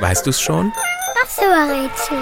[0.00, 0.72] Weißt du's schon?
[1.20, 2.18] Das Rätsel.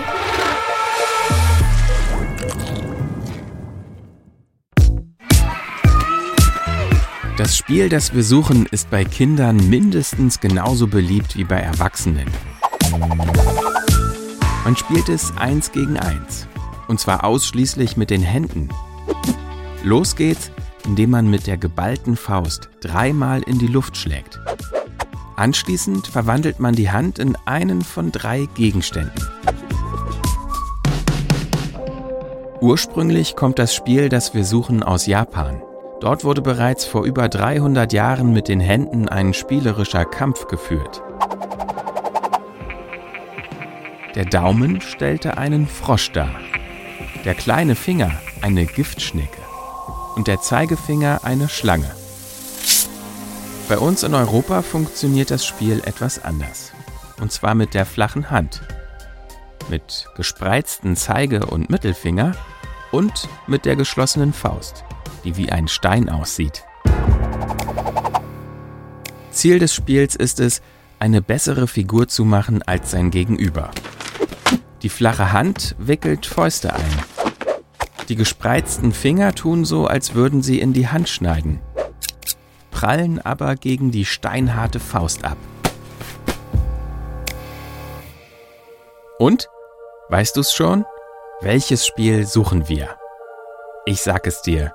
[7.36, 12.30] Das Spiel, das wir suchen, ist bei Kindern mindestens genauso beliebt wie bei Erwachsenen.
[14.64, 16.46] Man spielt es eins gegen eins.
[16.88, 18.68] Und zwar ausschließlich mit den Händen.
[19.82, 20.50] Los geht's,
[20.84, 24.38] indem man mit der geballten Faust dreimal in die Luft schlägt.
[25.36, 29.22] Anschließend verwandelt man die Hand in einen von drei Gegenständen.
[32.60, 35.62] Ursprünglich kommt das Spiel, das wir suchen, aus Japan.
[36.00, 41.02] Dort wurde bereits vor über 300 Jahren mit den Händen ein spielerischer Kampf geführt.
[44.14, 46.34] Der Daumen stellte einen Frosch dar,
[47.24, 48.10] der kleine Finger
[48.42, 49.40] eine Giftschnecke
[50.16, 52.01] und der Zeigefinger eine Schlange.
[53.72, 56.72] Bei uns in Europa funktioniert das Spiel etwas anders.
[57.22, 58.60] Und zwar mit der flachen Hand.
[59.70, 62.36] Mit gespreizten Zeige- und Mittelfinger
[62.90, 64.84] und mit der geschlossenen Faust,
[65.24, 66.64] die wie ein Stein aussieht.
[69.30, 70.60] Ziel des Spiels ist es,
[70.98, 73.70] eine bessere Figur zu machen als sein Gegenüber.
[74.82, 77.02] Die flache Hand wickelt Fäuste ein.
[78.10, 81.62] Die gespreizten Finger tun so, als würden sie in die Hand schneiden
[82.82, 85.36] prallen aber gegen die steinharte Faust ab.
[89.20, 89.48] Und?
[90.08, 90.84] Weißt du's schon?
[91.42, 92.88] Welches Spiel suchen wir?
[93.86, 94.74] Ich sag es dir.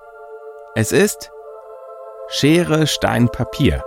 [0.73, 1.31] Es ist
[2.30, 3.83] Schere, Stein, Papier.